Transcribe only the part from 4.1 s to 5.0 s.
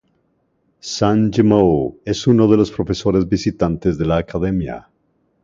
academia.